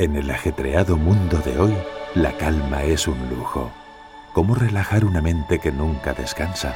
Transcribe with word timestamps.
En 0.00 0.16
el 0.16 0.30
ajetreado 0.30 0.96
mundo 0.96 1.36
de 1.44 1.58
hoy, 1.58 1.74
la 2.14 2.34
calma 2.38 2.84
es 2.84 3.06
un 3.06 3.18
lujo. 3.28 3.70
¿Cómo 4.32 4.54
relajar 4.54 5.04
una 5.04 5.20
mente 5.20 5.58
que 5.58 5.70
nunca 5.70 6.14
descansa? 6.14 6.74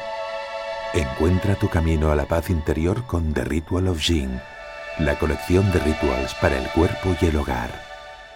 Encuentra 0.93 1.55
tu 1.55 1.67
camino 1.67 2.11
a 2.11 2.15
la 2.15 2.25
paz 2.25 2.51
interior 2.51 3.07
con 3.07 3.33
The 3.33 3.43
Ritual 3.45 3.87
of 3.87 3.99
Jing, 3.99 4.39
la 4.99 5.17
colección 5.17 5.71
de 5.71 5.79
rituals 5.79 6.35
para 6.35 6.55
el 6.55 6.69
cuerpo 6.69 7.15
y 7.19 7.25
el 7.25 7.37
hogar. 7.37 7.71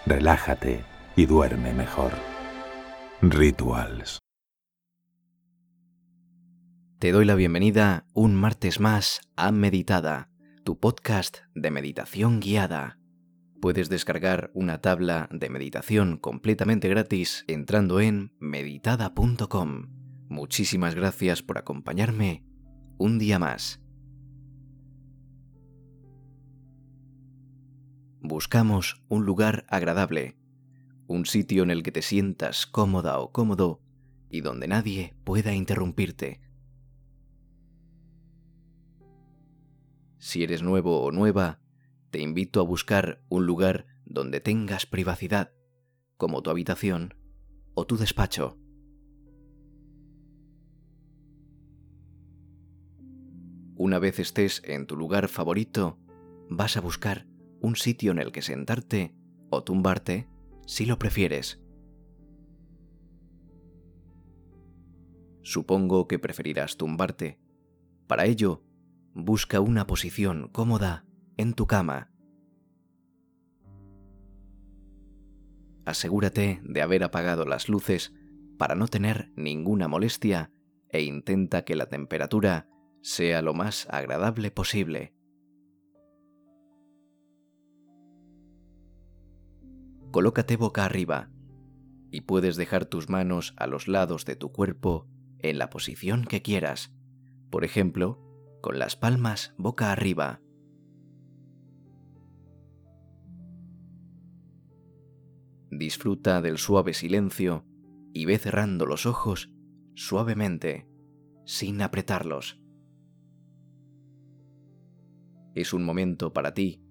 Relájate 0.07 0.83
y 1.15 1.28
duerme 1.28 1.71
mejor. 1.71 2.13
Rituals. 3.21 4.17
Te 6.97 7.12
doy 7.12 7.26
la 7.26 7.35
bienvenida 7.35 8.06
un 8.13 8.33
martes 8.33 8.79
más 8.79 9.21
a 9.35 9.51
Meditada, 9.51 10.29
tu 10.63 10.79
podcast 10.79 11.42
de 11.53 11.69
meditación 11.69 12.40
guiada 12.40 12.99
Puedes 13.62 13.89
descargar 13.89 14.51
una 14.53 14.79
tabla 14.79 15.28
de 15.31 15.49
meditación 15.49 16.17
completamente 16.17 16.88
gratis 16.88 17.44
entrando 17.48 18.00
en 18.00 18.31
meditada.com. 18.40 19.88
Muchísimas 20.30 20.95
gracias 20.95 21.44
por 21.44 21.58
acompañarme 21.58 22.45
un 22.98 23.20
día 23.20 23.38
más. 23.38 23.81
Buscamos 28.22 29.03
un 29.09 29.26
lugar 29.26 29.66
agradable, 29.67 30.38
un 31.08 31.26
sitio 31.26 31.64
en 31.64 31.72
el 31.72 31.84
que 31.84 31.91
te 31.91 32.02
sientas 32.02 32.66
cómoda 32.66 33.20
o 33.20 33.34
cómodo 33.34 33.81
y 34.30 34.39
donde 34.39 34.70
nadie 34.70 35.16
pueda 35.26 35.53
interrumpirte. 35.53 36.39
Si 40.17 40.44
eres 40.44 40.64
nuevo 40.64 41.02
o 41.02 41.12
nueva, 41.12 41.59
te 42.09 42.20
invito 42.20 42.59
a 42.59 42.63
buscar 42.63 43.22
un 43.30 43.45
lugar 43.45 43.86
donde 44.05 44.40
tengas 44.40 44.86
privacidad, 44.86 45.54
como 46.17 46.41
tu 46.41 46.50
habitación 46.50 47.13
o 47.73 47.86
tu 47.86 47.98
despacho. 47.98 48.58
Una 53.75 54.00
vez 54.00 54.19
estés 54.19 54.61
en 54.66 54.88
tu 54.88 54.97
lugar 54.97 55.30
favorito, 55.30 55.97
vas 56.50 56.75
a 56.75 56.81
buscar 56.81 57.28
un 57.61 57.75
sitio 57.75 58.12
en 58.12 58.19
el 58.19 58.31
que 58.31 58.41
sentarte 58.41 59.16
o 59.50 59.64
tumbarte 59.64 60.28
si 60.66 60.86
lo 60.86 61.00
prefieres. 61.00 61.62
Supongo 65.41 66.08
que 66.08 66.19
preferirás 66.19 66.75
tumbarte. 66.75 67.39
Para 68.08 68.25
ello, 68.25 68.64
busca 69.14 69.62
una 69.62 69.88
posición 69.88 70.50
cómoda 70.50 71.09
en 71.40 71.54
tu 71.54 71.68
cama. 71.68 72.12
Asegúrate 75.86 76.59
de 76.66 76.81
haber 76.81 77.02
apagado 77.02 77.46
las 77.46 77.70
luces 77.70 78.14
para 78.58 78.76
no 78.76 78.90
tener 78.90 79.31
ninguna 79.38 79.88
molestia 79.88 80.52
e 80.90 81.02
intenta 81.02 81.64
que 81.64 81.78
la 81.78 81.86
temperatura 81.86 82.68
sea 83.02 83.42
lo 83.42 83.54
más 83.54 83.88
agradable 83.90 84.52
posible. 84.52 85.16
Colócate 90.12 90.58
boca 90.58 90.84
arriba 90.84 91.31
y 92.12 92.22
puedes 92.22 92.58
dejar 92.58 92.84
tus 92.84 93.08
manos 93.08 93.53
a 93.56 93.66
los 93.66 93.88
lados 93.88 94.26
de 94.26 94.36
tu 94.36 94.52
cuerpo 94.52 95.08
en 95.38 95.58
la 95.58 95.70
posición 95.70 96.26
que 96.26 96.42
quieras, 96.42 96.94
por 97.50 97.64
ejemplo, 97.64 98.20
con 98.62 98.78
las 98.78 98.98
palmas 98.98 99.53
boca 99.58 99.94
arriba. 99.94 100.42
Disfruta 105.72 106.42
del 106.42 106.58
suave 106.58 106.94
silencio 106.94 107.66
y 108.14 108.25
ve 108.25 108.38
cerrando 108.38 108.86
los 108.86 109.06
ojos 109.06 109.52
suavemente, 109.94 110.88
sin 111.45 111.81
apretarlos. 111.81 112.62
Es 115.56 115.74
un 115.74 115.84
momento 115.84 116.34
para 116.34 116.53
ti, 116.53 116.81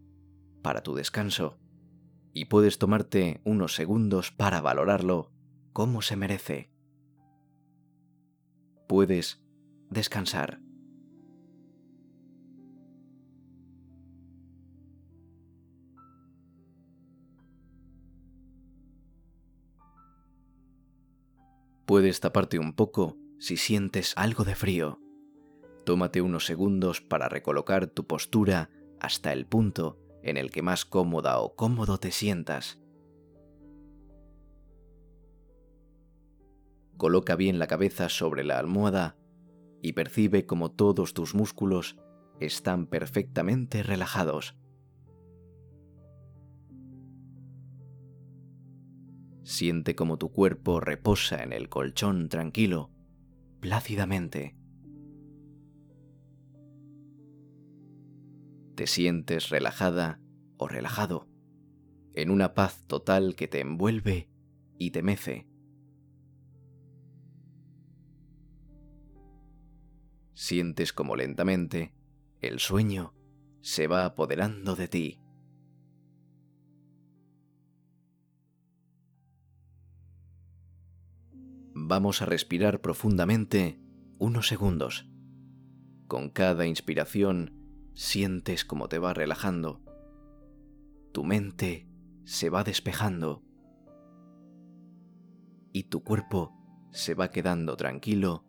para 0.63 0.83
tu 0.83 0.95
descanso, 0.95 1.59
y 2.33 2.45
puedes 2.45 2.79
tomarte 2.79 3.41
unos 3.45 3.75
segundos 3.75 4.31
para 4.31 4.61
valorarlo 4.61 5.33
como 5.73 6.03
se 6.03 6.17
merece. 6.17 6.71
Puedes 8.87 9.43
descansar. 9.91 10.68
Puedes 21.89 22.21
taparte 22.21 22.59
un 22.59 22.75
poco 22.75 23.17
si 23.39 23.57
sientes 23.57 24.13
algo 24.19 24.45
de 24.45 24.55
frío. 24.55 25.01
Tómate 25.87 26.21
unos 26.21 26.45
segundos 26.45 27.01
para 27.01 27.31
recolocar 27.31 27.87
tu 27.87 28.07
postura 28.07 28.69
hasta 29.01 29.33
el 29.33 29.47
punto 29.47 29.99
en 30.23 30.37
el 30.37 30.51
que 30.51 30.61
más 30.61 30.85
cómoda 30.85 31.41
o 31.41 31.57
cómodo 31.57 31.97
te 31.97 32.11
sientas. 32.11 32.79
Coloca 36.99 37.37
bien 37.37 37.59
la 37.59 37.69
cabeza 37.69 38.11
sobre 38.11 38.45
la 38.45 38.59
almohada 38.59 39.17
y 39.81 39.95
percibe 39.95 40.45
como 40.45 40.71
todos 40.71 41.15
tus 41.15 41.35
músculos 41.35 41.97
están 42.39 42.87
perfectamente 42.87 43.83
relajados. 43.83 44.59
Siente 49.49 49.95
como 49.95 50.19
tu 50.19 50.31
cuerpo 50.31 50.79
reposa 50.79 51.43
en 51.43 51.55
el 51.55 51.71
colchón 51.71 52.29
tranquilo, 52.29 52.91
plácidamente. 53.61 54.55
Te 58.75 58.87
sientes 58.87 59.49
relajada 59.49 60.21
o 60.59 60.69
relajado, 60.69 61.31
en 62.13 62.31
una 62.31 62.53
paz 62.53 62.85
total 62.87 63.37
que 63.37 63.49
te 63.49 63.61
envuelve 63.61 64.29
y 64.77 64.91
te 64.91 65.03
mece. 65.03 65.49
Sientes 70.35 70.93
como 70.93 71.17
lentamente 71.17 71.95
el 72.43 72.59
sueño 72.59 73.15
se 73.63 73.87
va 73.87 74.05
apoderando 74.05 74.77
de 74.77 74.89
ti. 74.89 75.21
Vamos 81.89 82.21
a 82.21 82.27
respirar 82.27 82.83
profundamente 82.83 83.81
unos 84.19 84.47
segundos. 84.47 85.11
Con 86.07 86.29
cada 86.29 86.67
inspiración 86.67 87.55
sientes 87.95 88.67
como 88.67 88.89
te 88.89 88.99
va 88.99 89.15
relajando. 89.15 89.81
Tu 91.13 91.25
mente 91.25 91.89
se 92.25 92.51
va 92.51 92.63
despejando 92.63 93.43
y 95.73 95.85
tu 95.85 96.05
cuerpo 96.05 96.55
se 96.91 97.15
va 97.15 97.31
quedando 97.31 97.75
tranquilo 97.77 98.45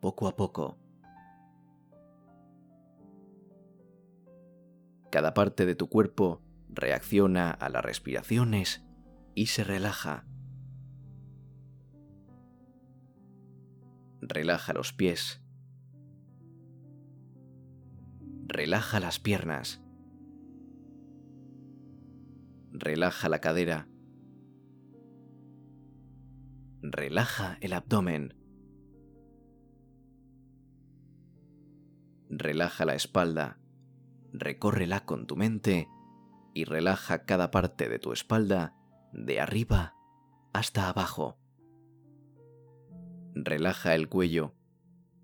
poco 0.00 0.28
a 0.28 0.36
poco. 0.36 0.78
Cada 5.10 5.34
parte 5.34 5.66
de 5.66 5.74
tu 5.74 5.88
cuerpo 5.88 6.40
reacciona 6.68 7.50
a 7.50 7.68
las 7.68 7.84
respiraciones 7.84 8.86
y 9.34 9.46
se 9.46 9.64
relaja. 9.64 10.24
Relaja 14.28 14.72
los 14.72 14.92
pies. 14.92 15.40
Relaja 18.48 18.98
las 18.98 19.20
piernas. 19.20 19.80
Relaja 22.72 23.28
la 23.28 23.40
cadera. 23.40 23.88
Relaja 26.82 27.56
el 27.60 27.72
abdomen. 27.72 28.34
Relaja 32.28 32.84
la 32.84 32.96
espalda. 32.96 33.60
Recórrela 34.32 35.04
con 35.04 35.28
tu 35.28 35.36
mente 35.36 35.88
y 36.52 36.64
relaja 36.64 37.26
cada 37.26 37.52
parte 37.52 37.88
de 37.88 38.00
tu 38.00 38.12
espalda 38.12 38.74
de 39.12 39.40
arriba 39.40 39.94
hasta 40.52 40.88
abajo. 40.88 41.38
Relaja 43.38 43.94
el 43.94 44.08
cuello. 44.08 44.54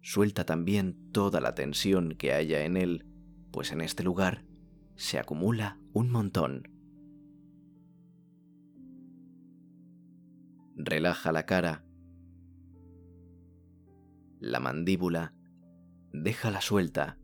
Suelta 0.03 0.44
también 0.44 1.11
toda 1.12 1.41
la 1.41 1.55
tensión 1.55 2.14
que 2.17 2.32
haya 2.32 2.64
en 2.64 2.76
él, 2.76 3.06
pues 3.50 3.73
en 3.73 3.81
este 3.81 4.05
lugar 4.05 4.44
se 4.94 5.19
acumula 5.19 5.79
un 5.94 6.11
montón. 6.11 6.69
Relaja 10.76 11.32
la 11.32 11.47
cara, 11.47 11.85
la 14.41 14.61
mandíbula, 14.61 15.35
déjala 16.12 16.61
suelta, 16.61 17.19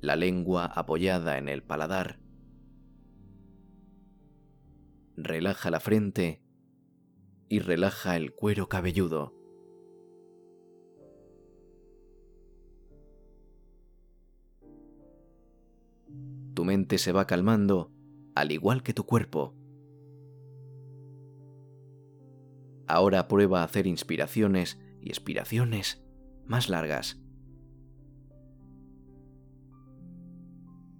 la 0.00 0.16
lengua 0.16 0.66
apoyada 0.66 1.38
en 1.38 1.48
el 1.48 1.62
paladar. 1.62 2.20
relaja 5.20 5.70
la 5.70 5.80
frente 5.80 6.40
y 7.48 7.58
relaja 7.58 8.16
el 8.16 8.32
cuero 8.34 8.68
cabelludo. 8.68 9.37
Tu 16.58 16.64
mente 16.64 16.98
se 16.98 17.12
va 17.12 17.28
calmando 17.28 17.92
al 18.34 18.50
igual 18.50 18.82
que 18.82 18.92
tu 18.92 19.06
cuerpo. 19.06 19.54
Ahora 22.88 23.28
prueba 23.28 23.60
a 23.60 23.62
hacer 23.62 23.86
inspiraciones 23.86 24.76
y 25.00 25.10
expiraciones 25.10 26.04
más 26.46 26.68
largas. 26.68 27.22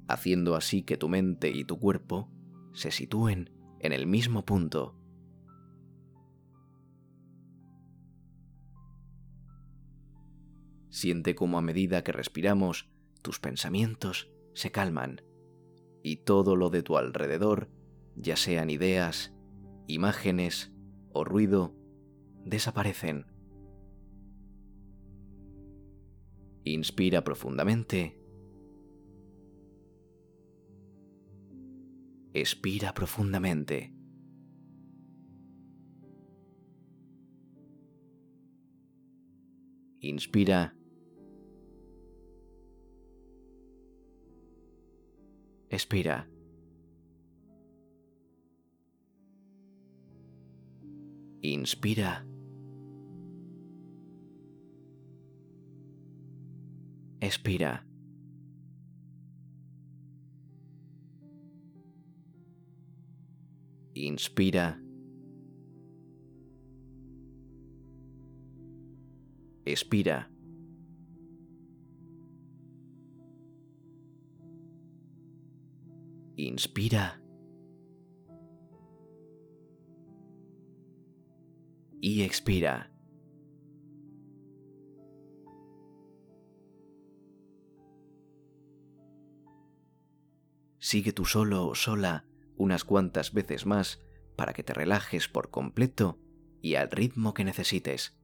Haciendo 0.06 0.55
así 0.55 0.84
que 0.84 0.96
tu 0.96 1.08
mente 1.08 1.50
y 1.50 1.64
tu 1.64 1.81
cuerpo 1.81 2.31
se 2.72 2.93
sitúen 2.93 3.50
en 3.81 3.93
el 3.93 4.06
mismo 4.06 4.44
punto. 4.44 4.96
Siente 10.88 11.34
como 11.34 11.58
a 11.58 11.62
medida 11.62 12.04
que 12.04 12.12
respiramos, 12.12 12.88
tus 13.22 13.40
pensamientos 13.40 14.31
se 14.54 14.70
calman 14.70 15.26
y 16.02 16.16
todo 16.16 16.56
lo 16.56 16.70
de 16.70 16.82
tu 16.82 16.96
alrededor, 16.96 17.68
ya 18.16 18.36
sean 18.36 18.70
ideas, 18.70 19.34
imágenes 19.86 20.72
o 21.12 21.24
ruido, 21.24 21.74
desaparecen. 22.44 23.26
Inspira 26.64 27.24
profundamente. 27.24 28.20
Expira 32.34 32.92
profundamente. 32.94 33.94
Inspira. 40.00 40.77
Expira. 45.70 46.26
Inspira. 51.42 52.26
Expira. 57.20 57.84
Inspira. 63.94 64.80
Expira. 69.66 70.38
Inspira. 76.40 77.20
Y 82.00 82.23
expira. 82.23 82.93
Sigue 90.79 91.12
tú 91.12 91.25
solo 91.25 91.67
o 91.67 91.75
sola 91.75 92.25
unas 92.56 92.85
cuantas 92.85 93.32
veces 93.32 93.67
más 93.67 94.00
para 94.37 94.52
que 94.52 94.62
te 94.62 94.75
relajes 94.75 95.26
por 95.26 95.50
completo 95.50 96.20
y 96.62 96.76
al 96.76 96.88
ritmo 96.88 97.35
que 97.35 97.43
necesites. 97.43 98.17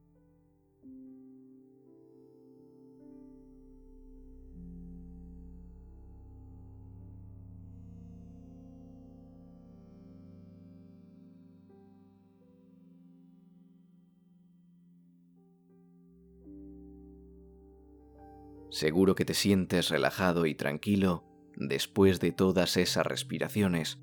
Seguro 18.75 19.15
que 19.15 19.25
te 19.25 19.35
sientes 19.35 19.88
relajado 19.88 20.47
y 20.47 20.56
tranquilo 20.56 21.23
después 21.56 22.19
de 22.19 22.32
todas 22.32 22.76
esas 22.76 23.06
respiraciones. 23.06 24.00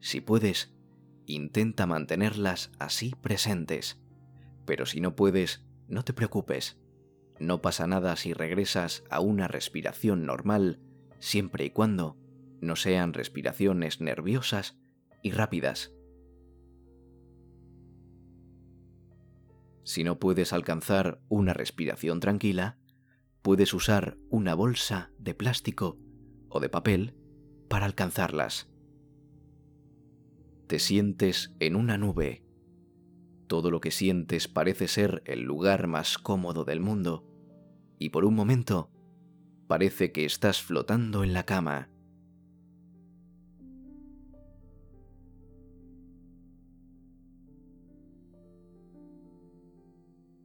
Si 0.00 0.20
puedes, 0.20 0.74
intenta 1.24 1.86
mantenerlas 1.86 2.72
así 2.80 3.14
presentes, 3.22 4.02
pero 4.66 4.86
si 4.86 5.00
no 5.00 5.14
puedes, 5.14 5.64
no 5.86 6.02
te 6.02 6.12
preocupes. 6.12 6.80
No 7.38 7.62
pasa 7.62 7.86
nada 7.86 8.16
si 8.16 8.32
regresas 8.32 9.04
a 9.08 9.20
una 9.20 9.46
respiración 9.46 10.26
normal, 10.26 10.80
siempre 11.20 11.66
y 11.66 11.70
cuando 11.70 12.18
no 12.60 12.74
sean 12.74 13.12
respiraciones 13.12 14.00
nerviosas 14.00 14.80
y 15.22 15.30
rápidas. 15.30 15.92
Si 19.84 20.02
no 20.02 20.18
puedes 20.18 20.52
alcanzar 20.52 21.20
una 21.28 21.52
respiración 21.52 22.18
tranquila, 22.18 22.79
puedes 23.42 23.72
usar 23.74 24.18
una 24.28 24.54
bolsa 24.54 25.10
de 25.18 25.34
plástico 25.34 25.98
o 26.48 26.60
de 26.60 26.68
papel 26.68 27.14
para 27.68 27.86
alcanzarlas. 27.86 28.70
Te 30.66 30.78
sientes 30.78 31.54
en 31.58 31.76
una 31.76 31.98
nube. 31.98 32.44
Todo 33.46 33.70
lo 33.70 33.80
que 33.80 33.90
sientes 33.90 34.46
parece 34.46 34.88
ser 34.88 35.22
el 35.24 35.42
lugar 35.42 35.86
más 35.86 36.18
cómodo 36.18 36.64
del 36.64 36.80
mundo 36.80 37.26
y 37.98 38.10
por 38.10 38.24
un 38.24 38.34
momento 38.34 38.90
parece 39.66 40.12
que 40.12 40.24
estás 40.24 40.62
flotando 40.62 41.24
en 41.24 41.32
la 41.32 41.44
cama. 41.44 41.90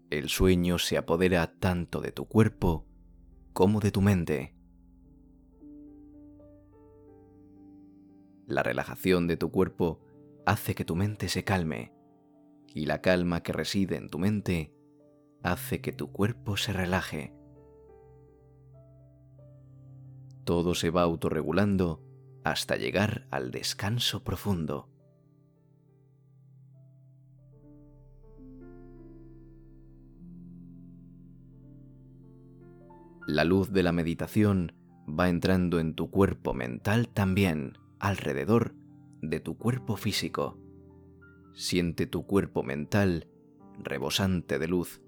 El 0.10 0.30
sueño 0.30 0.80
se 0.80 0.98
apodera 0.98 1.56
tanto 1.60 2.00
de 2.00 2.12
tu 2.12 2.26
cuerpo 2.26 2.85
como 3.56 3.80
de 3.80 3.90
tu 3.90 4.02
mente. 4.02 4.54
La 8.46 8.64
relajación 8.64 9.28
de 9.28 9.38
tu 9.38 9.50
cuerpo 9.50 10.02
hace 10.46 10.76
que 10.76 10.84
tu 10.84 10.98
mente 10.98 11.30
se 11.30 11.46
calme 11.46 11.94
y 12.74 12.86
la 12.86 13.00
calma 13.00 13.44
que 13.44 13.54
reside 13.54 13.96
en 13.96 14.10
tu 14.10 14.20
mente 14.20 14.76
hace 15.42 15.80
que 15.80 15.94
tu 15.94 16.12
cuerpo 16.12 16.58
se 16.58 16.74
relaje. 16.74 17.34
Todo 20.44 20.76
se 20.76 20.90
va 20.90 21.04
autorregulando 21.04 22.04
hasta 22.44 22.76
llegar 22.76 23.26
al 23.32 23.52
descanso 23.52 24.26
profundo. 24.26 24.90
La 33.28 33.44
luz 33.44 33.72
de 33.72 33.82
la 33.82 33.92
meditación 33.92 34.74
va 35.08 35.30
entrando 35.30 35.80
en 35.80 35.96
tu 35.96 36.12
cuerpo 36.12 36.54
mental 36.54 37.10
también, 37.10 37.74
alrededor 38.00 38.76
de 39.24 39.40
tu 39.40 39.58
cuerpo 39.58 39.98
físico. 39.98 40.60
Siente 41.56 42.06
tu 42.06 42.28
cuerpo 42.28 42.62
mental 42.62 43.28
rebosante 43.80 44.60
de 44.60 44.68
luz. 44.68 45.02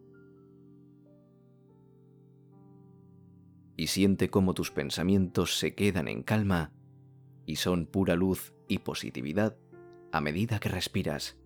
Y 3.75 3.88
siente 3.88 4.31
cómo 4.31 4.55
tus 4.55 4.71
pensamientos 4.71 5.59
se 5.59 5.75
quedan 5.75 6.07
en 6.07 6.24
calma 6.24 6.74
y 7.45 7.57
son 7.57 7.86
pura 7.86 8.15
luz 8.15 8.51
y 8.67 8.79
positividad 8.79 9.57
a 10.12 10.21
medida 10.21 10.59
que 10.59 10.69
respiras. 10.69 11.38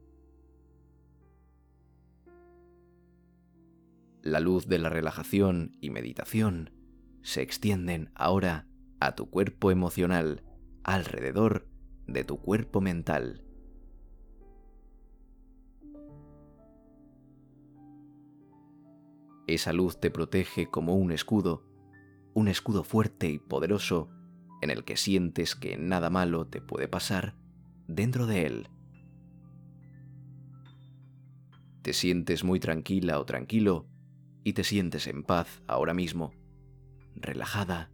La 4.24 4.40
luz 4.40 4.68
de 4.68 4.78
la 4.78 4.90
relajación 4.90 5.76
y 5.82 5.90
meditación 5.90 6.70
se 7.24 7.42
extienden 7.42 8.12
ahora 8.14 8.68
a 9.00 9.16
tu 9.16 9.32
cuerpo 9.32 9.72
emocional, 9.72 10.44
alrededor 10.84 11.68
de 12.06 12.24
tu 12.24 12.40
cuerpo 12.40 12.82
mental. 12.82 13.44
Esa 19.48 19.74
luz 19.74 20.00
te 20.00 20.12
protege 20.12 20.68
como 20.68 20.96
un 20.96 21.12
escudo, 21.12 21.66
un 22.36 22.48
escudo 22.48 22.84
fuerte 22.84 23.28
y 23.28 23.40
poderoso 23.40 24.10
en 24.62 24.70
el 24.70 24.84
que 24.84 24.98
sientes 24.98 25.56
que 25.56 25.78
nada 25.78 26.12
malo 26.12 26.46
te 26.46 26.62
puede 26.62 26.88
pasar 26.88 27.36
dentro 27.88 28.28
de 28.28 28.46
él. 28.46 28.70
Te 31.82 31.94
sientes 31.94 32.44
muy 32.44 32.60
tranquila 32.60 33.20
o 33.20 33.26
tranquilo 33.26 33.91
y 34.44 34.54
te 34.54 34.64
sientes 34.64 35.08
en 35.08 35.24
paz 35.24 35.62
ahora 35.68 35.94
mismo, 35.94 36.34
relajada 37.16 37.92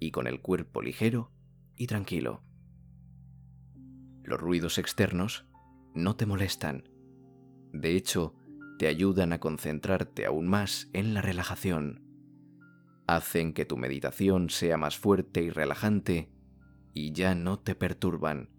y 0.00 0.10
con 0.10 0.26
el 0.26 0.40
cuerpo 0.40 0.82
ligero 0.82 1.30
y 1.76 1.86
tranquilo. 1.86 2.42
Los 4.22 4.40
ruidos 4.40 4.78
externos 4.78 5.46
no 5.94 6.16
te 6.16 6.26
molestan. 6.26 6.88
De 7.72 7.94
hecho, 7.96 8.34
te 8.78 8.86
ayudan 8.86 9.32
a 9.32 9.40
concentrarte 9.40 10.26
aún 10.26 10.48
más 10.48 10.88
en 10.92 11.14
la 11.14 11.22
relajación. 11.22 12.02
Hacen 13.06 13.52
que 13.52 13.66
tu 13.66 13.76
meditación 13.76 14.48
sea 14.50 14.76
más 14.76 14.96
fuerte 14.96 15.42
y 15.42 15.50
relajante 15.50 16.30
y 16.94 17.12
ya 17.12 17.34
no 17.34 17.58
te 17.58 17.74
perturban. 17.74 18.53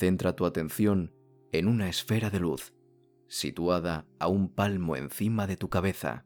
Centra 0.00 0.34
tu 0.34 0.46
atención 0.46 1.12
en 1.52 1.68
una 1.68 1.90
esfera 1.90 2.30
de 2.30 2.40
luz, 2.40 2.72
situada 3.28 4.06
a 4.18 4.28
un 4.28 4.48
palmo 4.48 4.96
encima 4.96 5.46
de 5.46 5.58
tu 5.58 5.68
cabeza. 5.68 6.24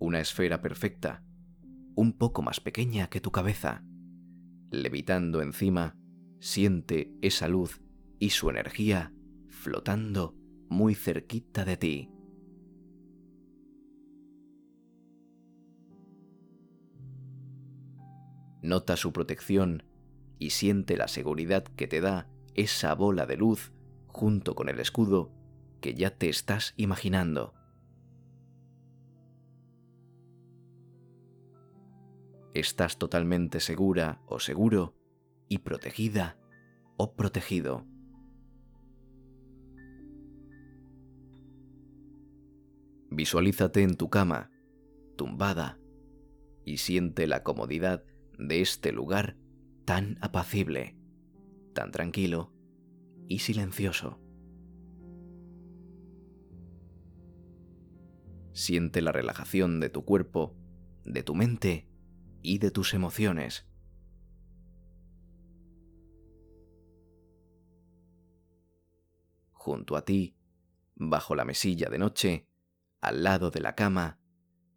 Una 0.00 0.18
esfera 0.18 0.60
perfecta, 0.60 1.22
un 1.94 2.18
poco 2.18 2.42
más 2.42 2.58
pequeña 2.58 3.10
que 3.10 3.20
tu 3.20 3.30
cabeza. 3.30 3.84
Levitando 4.72 5.40
encima, 5.40 5.96
siente 6.40 7.14
esa 7.22 7.46
luz 7.46 7.80
y 8.18 8.30
su 8.30 8.50
energía 8.50 9.14
flotando 9.50 10.34
muy 10.68 10.96
cerquita 10.96 11.64
de 11.64 11.76
ti. 11.76 12.10
Nota 18.62 18.96
su 18.96 19.12
protección 19.12 19.84
y 20.38 20.50
siente 20.50 20.96
la 20.96 21.08
seguridad 21.08 21.64
que 21.64 21.86
te 21.86 22.00
da 22.00 22.28
esa 22.54 22.94
bola 22.94 23.26
de 23.26 23.36
luz 23.36 23.72
junto 24.06 24.54
con 24.54 24.68
el 24.68 24.80
escudo 24.80 25.32
que 25.80 25.94
ya 25.94 26.16
te 26.16 26.28
estás 26.28 26.74
imaginando. 26.76 27.54
Estás 32.52 32.98
totalmente 32.98 33.60
segura 33.60 34.20
o 34.26 34.40
seguro 34.40 34.94
y 35.48 35.58
protegida 35.58 36.36
o 36.96 37.14
protegido. 37.14 37.86
Visualízate 43.10 43.82
en 43.82 43.96
tu 43.96 44.10
cama, 44.10 44.50
tumbada, 45.16 45.78
y 46.64 46.78
siente 46.78 47.26
la 47.26 47.42
comodidad 47.42 48.04
de 48.40 48.60
este 48.60 48.92
lugar 48.92 49.36
tan 49.84 50.18
apacible, 50.22 50.96
tan 51.74 51.90
tranquilo 51.90 52.52
y 53.28 53.40
silencioso. 53.40 54.18
Siente 58.52 59.02
la 59.02 59.12
relajación 59.12 59.78
de 59.78 59.90
tu 59.90 60.04
cuerpo, 60.04 60.56
de 61.04 61.22
tu 61.22 61.34
mente 61.34 61.88
y 62.42 62.58
de 62.58 62.70
tus 62.70 62.94
emociones. 62.94 63.66
Junto 69.52 69.96
a 69.96 70.04
ti, 70.04 70.36
bajo 70.96 71.34
la 71.34 71.44
mesilla 71.44 71.90
de 71.90 71.98
noche, 71.98 72.48
al 73.00 73.22
lado 73.22 73.50
de 73.50 73.60
la 73.60 73.74
cama, 73.74 74.18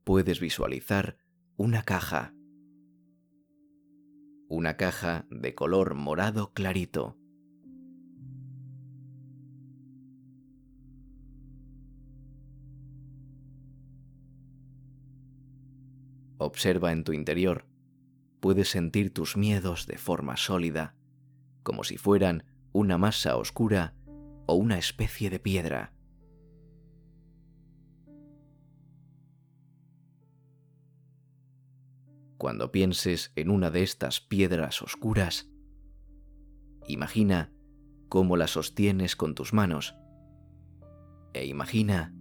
puedes 0.03 0.39
visualizar 0.39 1.17
una 1.55 1.83
caja. 1.83 2.33
Una 4.55 4.77
caja 4.77 5.25
de 5.31 5.55
color 5.55 5.95
morado 5.95 6.53
clarito. 6.53 7.17
Observa 16.37 16.91
en 16.91 17.03
tu 17.03 17.13
interior. 17.13 17.65
Puedes 18.41 18.69
sentir 18.69 19.11
tus 19.11 19.37
miedos 19.37 19.87
de 19.87 19.97
forma 19.97 20.37
sólida, 20.37 20.93
como 21.63 21.83
si 21.83 21.97
fueran 21.97 22.43
una 22.73 22.99
masa 22.99 23.37
oscura 23.37 23.95
o 24.45 24.53
una 24.53 24.77
especie 24.77 25.31
de 25.31 25.39
piedra. 25.39 25.92
Cuando 32.43 32.73
pienses 32.73 33.31
en 33.37 33.49
una 33.49 33.71
de 33.71 33.83
estas 33.83 34.19
piedras 34.19 34.81
oscuras, 34.81 35.49
imagina 36.89 37.53
cómo 38.09 38.35
la 38.35 38.47
sostienes 38.47 39.15
con 39.15 39.33
tus 39.33 39.53
manos 39.53 39.95
e 41.33 41.45
imagina 41.45 42.13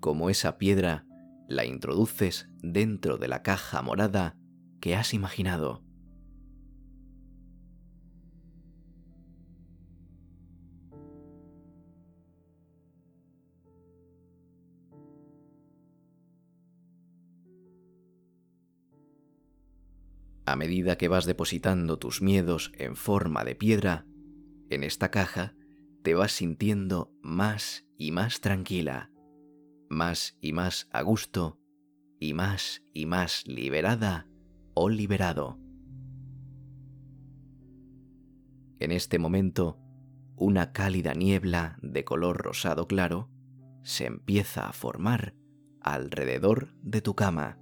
cómo 0.00 0.30
esa 0.30 0.56
piedra 0.56 1.04
la 1.48 1.66
introduces 1.66 2.48
dentro 2.62 3.18
de 3.18 3.28
la 3.28 3.42
caja 3.42 3.82
morada 3.82 4.38
que 4.80 4.96
has 4.96 5.12
imaginado. 5.12 5.84
A 20.48 20.56
medida 20.56 20.96
que 20.96 21.08
vas 21.08 21.26
depositando 21.26 21.98
tus 21.98 22.22
miedos 22.22 22.72
en 22.78 22.96
forma 22.96 23.44
de 23.44 23.54
piedra, 23.54 24.06
en 24.70 24.82
esta 24.82 25.10
caja 25.10 25.54
te 26.02 26.14
vas 26.14 26.32
sintiendo 26.32 27.12
más 27.20 27.86
y 27.98 28.12
más 28.12 28.40
tranquila, 28.40 29.10
más 29.90 30.38
y 30.40 30.54
más 30.54 30.88
a 30.90 31.02
gusto 31.02 31.60
y 32.18 32.32
más 32.32 32.82
y 32.94 33.04
más 33.04 33.46
liberada 33.46 34.26
o 34.72 34.88
liberado. 34.88 35.58
En 38.78 38.90
este 38.90 39.18
momento, 39.18 39.78
una 40.34 40.72
cálida 40.72 41.12
niebla 41.12 41.78
de 41.82 42.04
color 42.04 42.38
rosado 42.38 42.86
claro 42.86 43.28
se 43.82 44.06
empieza 44.06 44.66
a 44.66 44.72
formar 44.72 45.34
alrededor 45.82 46.72
de 46.80 47.02
tu 47.02 47.14
cama. 47.14 47.58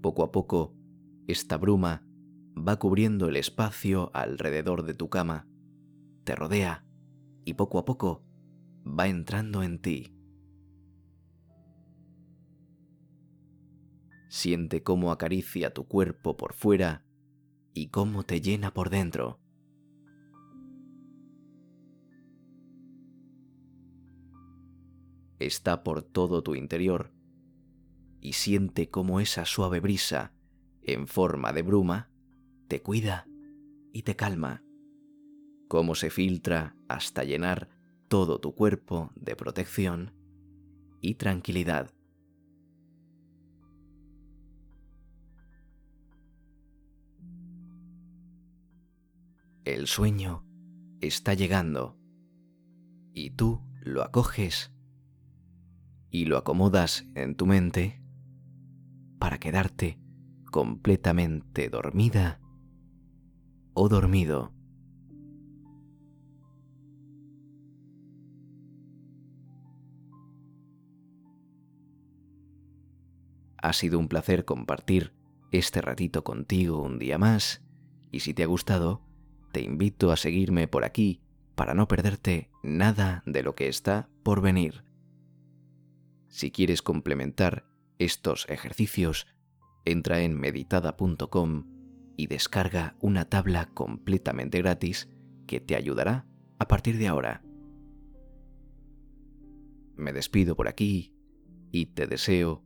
Poco 0.00 0.22
a 0.22 0.32
poco, 0.32 0.74
esta 1.26 1.56
bruma 1.56 2.06
va 2.56 2.78
cubriendo 2.78 3.28
el 3.28 3.36
espacio 3.36 4.10
alrededor 4.14 4.84
de 4.84 4.94
tu 4.94 5.08
cama, 5.08 5.48
te 6.24 6.34
rodea 6.34 6.84
y 7.44 7.54
poco 7.54 7.78
a 7.78 7.84
poco 7.84 8.24
va 8.86 9.08
entrando 9.08 9.62
en 9.62 9.80
ti. 9.80 10.14
Siente 14.28 14.82
cómo 14.82 15.10
acaricia 15.10 15.72
tu 15.72 15.88
cuerpo 15.88 16.36
por 16.36 16.52
fuera 16.52 17.04
y 17.72 17.88
cómo 17.88 18.24
te 18.24 18.40
llena 18.40 18.72
por 18.74 18.90
dentro. 18.90 19.40
Está 25.38 25.82
por 25.82 26.02
todo 26.02 26.42
tu 26.42 26.54
interior 26.54 27.17
y 28.20 28.34
siente 28.34 28.90
cómo 28.90 29.20
esa 29.20 29.44
suave 29.44 29.80
brisa, 29.80 30.32
en 30.82 31.06
forma 31.06 31.52
de 31.52 31.62
bruma, 31.62 32.10
te 32.68 32.82
cuida 32.82 33.26
y 33.92 34.02
te 34.02 34.16
calma, 34.16 34.62
cómo 35.68 35.94
se 35.94 36.10
filtra 36.10 36.76
hasta 36.88 37.24
llenar 37.24 37.68
todo 38.08 38.40
tu 38.40 38.54
cuerpo 38.54 39.12
de 39.14 39.36
protección 39.36 40.14
y 41.00 41.14
tranquilidad. 41.14 41.90
El 49.64 49.86
sueño 49.86 50.46
está 51.02 51.34
llegando 51.34 51.98
y 53.12 53.30
tú 53.30 53.62
lo 53.82 54.02
acoges 54.02 54.72
y 56.10 56.24
lo 56.24 56.38
acomodas 56.38 57.04
en 57.14 57.34
tu 57.34 57.44
mente 57.44 58.00
para 59.18 59.38
quedarte 59.38 59.98
completamente 60.50 61.68
dormida 61.68 62.40
o 63.74 63.88
dormido. 63.88 64.52
Ha 73.60 73.72
sido 73.72 73.98
un 73.98 74.08
placer 74.08 74.44
compartir 74.44 75.12
este 75.50 75.80
ratito 75.80 76.24
contigo 76.24 76.82
un 76.82 76.98
día 76.98 77.18
más 77.18 77.62
y 78.10 78.20
si 78.20 78.32
te 78.32 78.44
ha 78.44 78.46
gustado, 78.46 79.02
te 79.52 79.62
invito 79.62 80.12
a 80.12 80.16
seguirme 80.16 80.68
por 80.68 80.84
aquí 80.84 81.20
para 81.54 81.74
no 81.74 81.88
perderte 81.88 82.50
nada 82.62 83.22
de 83.26 83.42
lo 83.42 83.54
que 83.54 83.68
está 83.68 84.08
por 84.22 84.40
venir. 84.40 84.84
Si 86.28 86.50
quieres 86.50 86.82
complementar 86.82 87.67
estos 87.98 88.46
ejercicios, 88.48 89.26
entra 89.84 90.20
en 90.20 90.38
meditada.com 90.38 91.64
y 92.16 92.26
descarga 92.26 92.96
una 93.00 93.28
tabla 93.28 93.66
completamente 93.66 94.58
gratis 94.58 95.08
que 95.46 95.60
te 95.60 95.76
ayudará 95.76 96.26
a 96.58 96.68
partir 96.68 96.98
de 96.98 97.08
ahora. 97.08 97.42
me 99.98 100.12
despido 100.12 100.54
por 100.56 100.68
aquí 100.68 101.12
y 101.72 101.86
te 101.86 102.06
deseo 102.06 102.64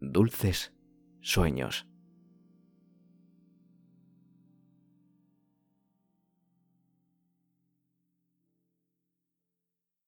dulces 0.00 0.74
sueños. 1.20 1.88